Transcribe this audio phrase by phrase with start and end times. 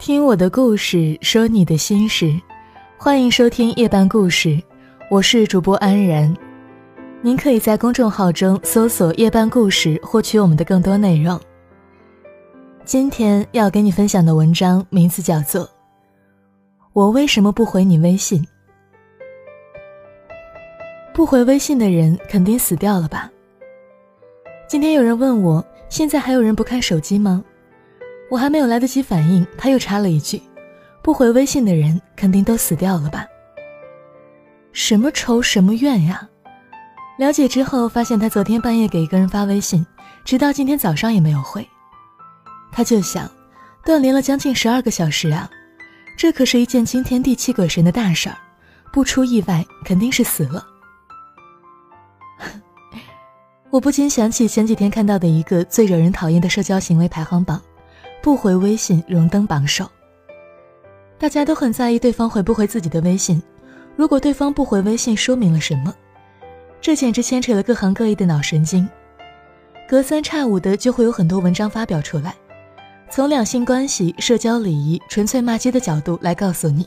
[0.00, 2.34] 听我的故事，说你的心事，
[2.96, 4.58] 欢迎收听夜半故事，
[5.10, 6.34] 我是主播安然。
[7.20, 11.38] 您可以在公众号中搜索“夜半故事”，获取我们的更多内容。
[12.82, 15.64] 今天要给你分享的文章名字叫做
[16.94, 18.42] 《我为什么不回你微信》。
[21.12, 23.30] 不回微信的人肯定死掉了吧？
[24.66, 27.44] 今天有人问我，现在还有人不看手机吗？
[28.30, 30.40] 我还没有来得及反应，他又插了一句
[31.02, 33.26] ：“不回微信的人肯定都死掉了吧？”
[34.72, 36.28] 什么仇什么怨呀？
[37.18, 39.84] 了解之后发现，他昨天半夜给一个人发微信，
[40.24, 41.68] 直到今天早上也没有回。
[42.70, 43.28] 他就想，
[43.84, 45.50] 断联了将近十二个小时啊，
[46.16, 48.36] 这可是一件惊天地泣鬼神的大事儿，
[48.92, 50.64] 不出意外肯定是死了。
[53.70, 57.60] 我不禁想起前几天看到的一个最惹人讨厌的社交行为排行榜。
[58.22, 59.90] 不回微信荣登榜首。
[61.18, 63.42] 大家都很在意对方回不回自己的微信。
[63.96, 65.94] 如果对方不回微信，说明了什么？
[66.80, 68.88] 这简直牵扯了各行各业的脑神经。
[69.88, 72.34] 隔三差五的就会有很多文章发表出来，
[73.10, 76.86] 从两性关系、社交礼仪、纯粹骂街的角度来告诉你：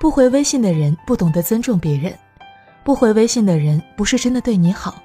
[0.00, 2.12] 不回微信的人不懂得尊重别人，
[2.84, 5.02] 不回微信的人不是真的对你好，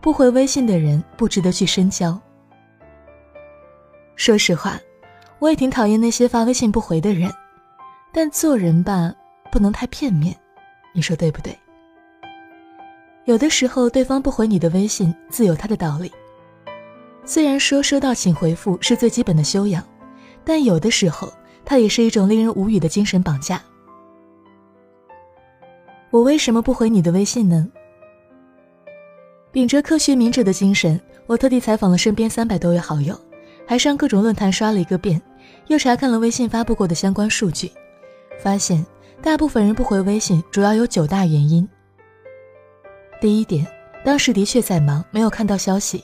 [0.00, 2.18] 不回微信的人不值得去深交。
[4.20, 4.78] 说实话，
[5.38, 7.32] 我也挺讨厌那些发微信不回的人，
[8.12, 9.14] 但做人吧，
[9.50, 10.36] 不能太片面，
[10.92, 11.58] 你说对不对？
[13.24, 16.12] 有的时候，对方不回你的微信，自有他的道理。
[17.24, 19.82] 虽然说收到请回复是最基本的修养，
[20.44, 21.32] 但有的时候，
[21.64, 23.58] 它也是一种令人无语的精神绑架。
[26.10, 27.66] 我为什么不回你的微信呢？
[29.50, 33.18] 秉着科学明哲的精神，我特地采访了身边三百多位好友。
[33.70, 35.22] 还上各种论坛刷了一个遍，
[35.68, 37.70] 又查看了微信发布过的相关数据，
[38.42, 38.84] 发现
[39.22, 41.68] 大部分人不回微信主要有九大原因。
[43.20, 43.64] 第一点，
[44.04, 46.00] 当时的确在忙，没有看到消息；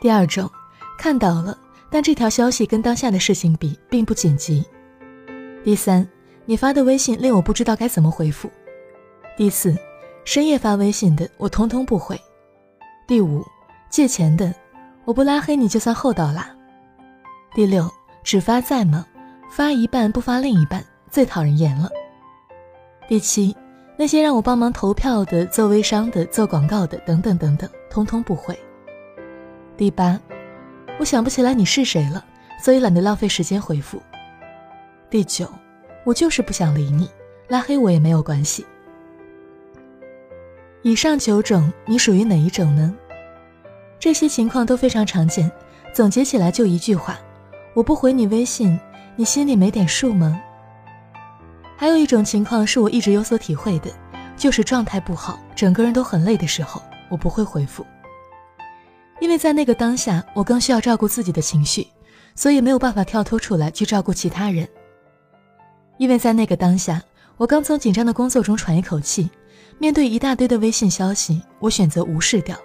[0.00, 0.50] 第二种，
[0.98, 1.56] 看到了，
[1.92, 4.60] 但这条消息跟当下的事情比并不紧急；
[5.62, 6.04] 第三，
[6.44, 8.48] 你发的微信令我不知道该怎么回复；
[9.36, 9.72] 第四，
[10.24, 12.16] 深夜发微信的我通通不回；
[13.06, 13.44] 第五，
[13.88, 14.52] 借钱的
[15.04, 16.52] 我不拉黑你就算厚道啦。
[17.54, 17.88] 第六，
[18.24, 19.06] 只发在吗？
[19.48, 21.88] 发一半不发另一半，最讨人厌了。
[23.06, 23.56] 第七，
[23.96, 28.58] 那些让我帮忙投票的、做微商的、做广告的等等等等，通通不回。
[29.76, 30.20] 第八，
[30.98, 32.24] 我想不起来你是谁了，
[32.60, 34.02] 所以懒得浪费时间回复。
[35.08, 35.48] 第九，
[36.02, 37.08] 我就是不想理你，
[37.46, 38.66] 拉黑我也没有关系。
[40.82, 42.92] 以上九种，你属于哪一种呢？
[44.00, 45.48] 这些情况都非常常见，
[45.92, 47.16] 总结起来就一句话。
[47.74, 48.78] 我不回你微信，
[49.16, 50.40] 你心里没点数吗？
[51.76, 53.90] 还有一种情况是我一直有所体会的，
[54.36, 57.84] 就是状态不好，整个人都很累的时候，我不会回复，
[59.18, 61.88] 因为在那个当下，我更需要照顾自己的情绪，
[62.36, 64.68] 所以没有办法跳脱出来去照顾其他人。
[65.98, 67.02] 因为在那个当下，
[67.36, 69.28] 我刚从紧张的工作中喘一口气，
[69.78, 72.56] 面对一大堆的微信消息，我选择无视掉，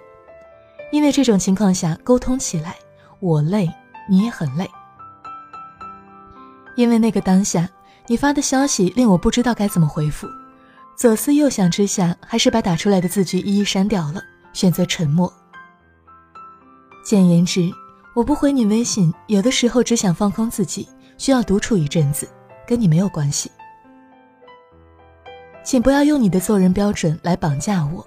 [0.92, 2.76] 因为这种情况下沟通起来，
[3.18, 3.68] 我累，
[4.08, 4.70] 你也很累。
[6.76, 7.68] 因为那个当下，
[8.06, 10.26] 你发的消息令我不知道该怎么回复，
[10.96, 14.22] 左思右想之下，还是把打出来的字句一一删掉了，
[14.52, 15.32] 选择沉默。
[17.04, 17.70] 简言之，
[18.14, 20.88] 我不回你微信，有的时候只想放空自己，
[21.18, 22.28] 需要独处一阵子，
[22.66, 23.50] 跟你没有关系。
[25.62, 28.06] 请不要用你的做人标准来绑架我。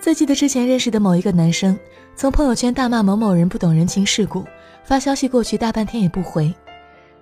[0.00, 1.78] 最记得之前认识的某一个男生，
[2.14, 4.44] 从朋友圈大骂某某人不懂人情世故，
[4.84, 6.54] 发消息过去大半天也不回。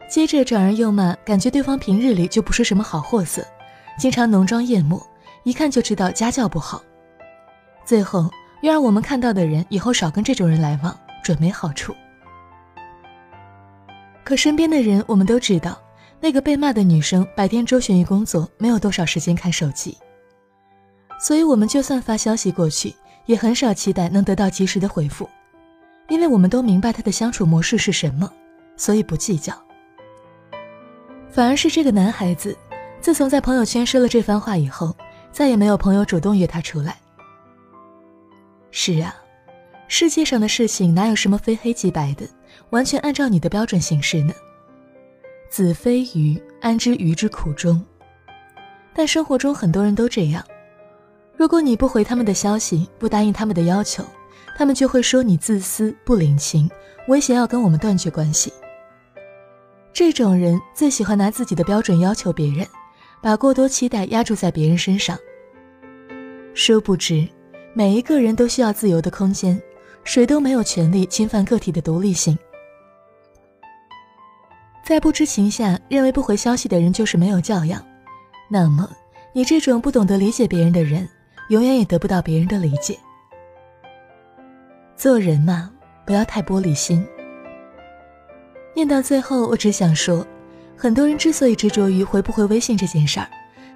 [0.08, 3.44] 接着转而又骂，感觉对方平日里就不是什么好货色，
[3.98, 5.04] 经常浓妆艳抹，
[5.42, 6.82] 一看就知道家教不好。
[7.84, 8.30] 最后
[8.62, 11.94] 又让我们看到的人以后少跟这种人来往，准没好处。
[14.22, 15.78] 可身边的人我们都知道，
[16.20, 19.98] 那个被骂的女生白天周旋于工作，没有多少时间看手机，
[21.18, 22.94] 所以我们就算发消息过去，
[23.26, 25.28] 也很少期待能得到及时的回复，
[26.08, 28.30] 因为我们都明白她的相处模式是什么，
[28.76, 29.63] 所以不计较。
[31.34, 32.56] 反而是这个男孩子，
[33.00, 34.94] 自从在朋友圈说了这番话以后，
[35.32, 36.96] 再也没有朋友主动约他出来。
[38.70, 39.12] 是啊，
[39.88, 42.24] 世界上的事情哪有什么非黑即白的，
[42.70, 44.32] 完全按照你的标准行事呢？
[45.50, 47.84] 子非鱼，安知鱼之苦衷？
[48.94, 50.40] 但生活中很多人都这样，
[51.36, 54.04] 如果你不回他们的消息，不答应他们的要求，
[54.56, 56.70] 他们就会说你自私不领情，
[57.08, 58.52] 威胁要跟我们断绝关系。
[59.94, 62.66] 这种人最喜欢拿自己的标准要求别人，
[63.22, 65.16] 把过多期待压注在别人身上。
[66.52, 67.24] 殊不知，
[67.74, 69.62] 每一个人都需要自由的空间，
[70.02, 72.36] 谁都没有权利侵犯个体的独立性。
[74.84, 77.80] 在不知情下认为不回消息的人就是没有教养，
[78.50, 78.90] 那么
[79.32, 81.08] 你这种不懂得理解别人的人，
[81.50, 82.98] 永远也得不到别人的理解。
[84.96, 85.70] 做人嘛，
[86.04, 87.06] 不要太玻璃心。
[88.74, 90.26] 念到最后，我只想说，
[90.76, 93.28] 很多人之所以执着于回不回微信这件事儿，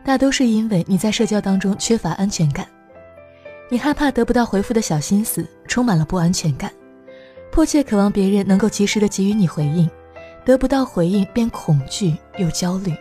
[0.04, 2.66] 大都是因为你在社交当中缺乏安全感，
[3.70, 6.72] 你害怕得不到回复的小心思，充满了不安全感，
[7.52, 9.88] 迫切渴望别人能够及时的给予你回应，
[10.44, 12.92] 得不到回应便恐惧又焦虑。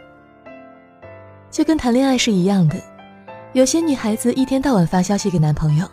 [1.50, 2.76] 就跟谈恋爱是一样的，
[3.54, 5.90] 有些女孩子一天到晚发消息给男朋友，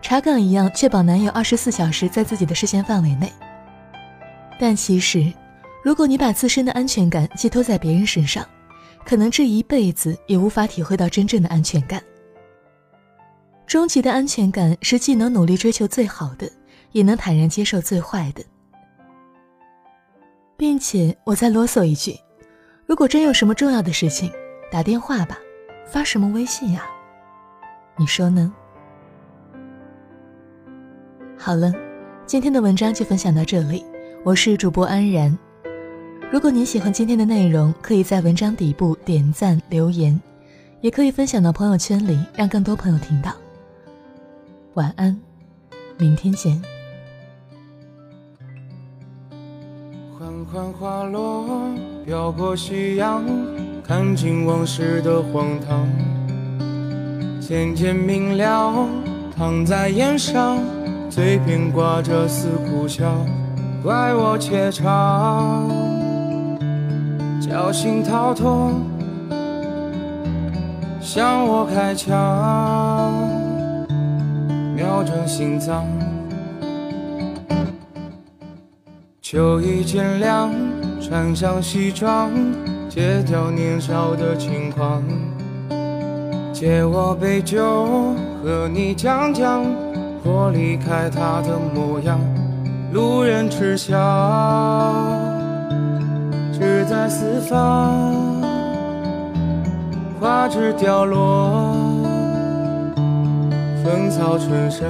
[0.00, 3.30] 查岗一样确保男友二十四小时在自己的视线范围内，
[4.58, 5.30] 但其实。
[5.82, 8.46] 如果你把自身的安全感寄托在别人身上，
[9.04, 12.02] 可能这一辈子也无法体会到真正的安全感。
[13.66, 16.48] 终极的安全感是既能努力追求最好的，
[16.92, 18.44] 也能坦然接受最坏的。
[20.56, 22.16] 并且我再啰嗦一句：
[22.86, 24.30] 如果真有什么重要的事情，
[24.70, 25.36] 打电话吧，
[25.84, 26.86] 发什么微信呀？
[27.96, 28.54] 你说呢？
[31.36, 31.72] 好了，
[32.24, 33.84] 今天的文章就分享到这里，
[34.24, 35.36] 我是主播安然。
[36.32, 40.18] 如果你喜欢今天的内容，可以在文章底部点赞留言，
[40.80, 43.32] 也可以分享到朋友圈里，让更多朋友听到。
[44.72, 45.14] 晚安，
[45.98, 46.58] 明天见。
[50.18, 51.68] 缓缓花落，
[52.06, 53.22] 飘过夕阳，
[53.84, 55.86] 看尽往事的荒唐。
[57.42, 58.88] 渐渐明了，
[59.36, 60.58] 躺在檐上，
[61.10, 63.22] 嘴边挂着似苦笑，
[63.82, 65.91] 怪我怯场。
[67.52, 68.72] 侥幸逃脱，
[71.02, 73.28] 向我开枪，
[74.74, 75.84] 瞄准心脏。
[79.20, 80.50] 秋意渐凉，
[80.98, 82.30] 穿上西装，
[82.88, 85.02] 戒掉年少的轻狂。
[86.54, 89.62] 借我杯酒，和你讲讲
[90.24, 92.18] 我离开他的模样。
[92.94, 95.31] 路人耻笑。
[96.62, 98.40] 志在四方，
[100.20, 101.74] 花枝凋落，
[103.82, 104.86] 芳草春生。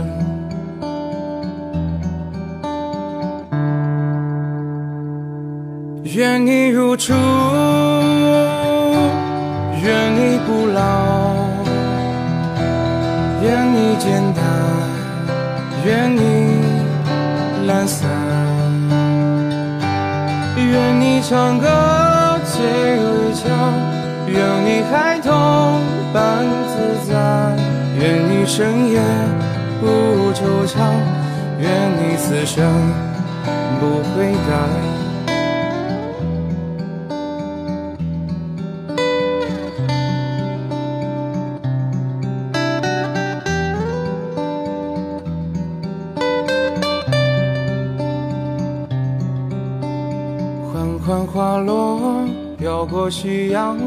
[6.05, 7.15] 愿你如初，
[9.83, 10.83] 愿你不老，
[13.43, 14.45] 愿你简单，
[15.87, 16.21] 愿你
[20.57, 21.67] 愿你唱歌
[22.45, 23.49] 最微笑，
[24.27, 25.81] 愿你孩童
[26.13, 27.57] 般自在，
[27.99, 29.01] 愿你深夜
[29.81, 30.77] 不惆怅，
[31.59, 32.93] 愿你此生
[33.81, 34.92] 不悔改。
[52.93, 53.79] 过夕阳，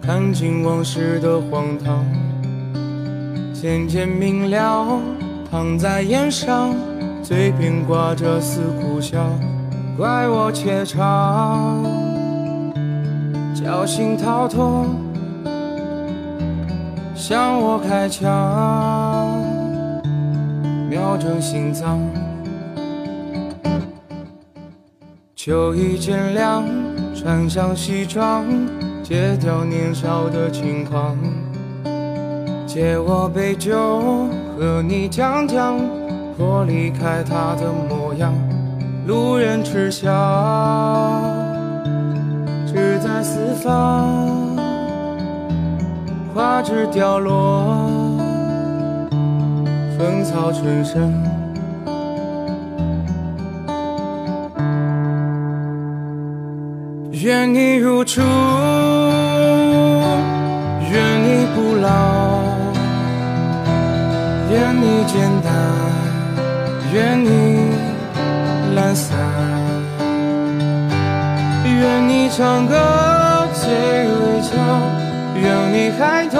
[0.00, 2.02] 看尽往事的荒唐。
[3.52, 4.98] 渐渐明了，
[5.50, 6.74] 躺在檐上，
[7.22, 9.28] 嘴边挂着似苦笑，
[9.94, 11.84] 怪我怯场，
[13.54, 14.86] 侥幸逃脱，
[17.14, 18.32] 向我开枪，
[20.88, 22.00] 瞄准心脏。
[25.46, 26.64] 秋意渐凉，
[27.14, 28.44] 穿上西装，
[29.00, 31.16] 戒掉年少的轻狂。
[32.66, 34.26] 借我杯酒，
[34.58, 35.78] 和你讲讲
[36.36, 38.34] 我离开他的模样。
[39.06, 40.10] 路人耻笑，
[42.66, 44.26] 志在四方，
[46.34, 47.88] 花枝凋落，
[49.96, 51.35] 芳草春生。
[57.22, 58.20] 愿你如初，
[60.90, 62.42] 愿你不老，
[64.50, 65.50] 愿你简单，
[66.92, 67.70] 愿你
[68.74, 69.16] 懒散，
[71.64, 72.76] 愿你唱歌
[73.54, 74.52] 最微俏，
[75.40, 76.38] 愿你孩童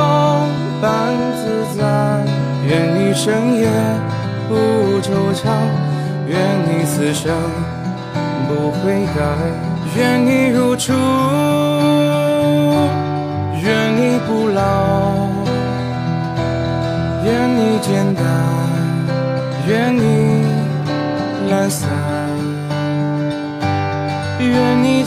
[0.83, 2.23] 般自在，
[2.69, 3.67] 愿你深夜
[4.47, 4.55] 不
[5.01, 5.49] 惆怅，
[6.29, 7.35] 愿你此生
[8.47, 9.23] 不悔改。
[9.97, 10.46] 愿你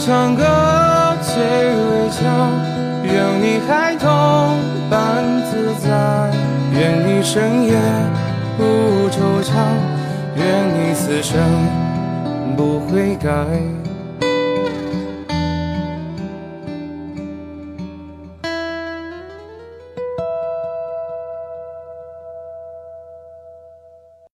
[0.02, 0.42] 唱歌
[1.20, 2.24] 最微俏，
[3.04, 4.08] 愿你孩童
[4.88, 6.32] 般自在，
[6.72, 7.74] 愿你深夜
[8.56, 8.64] 不
[9.10, 9.52] 惆怅，
[10.36, 11.38] 愿你此生
[12.56, 13.79] 不悔改。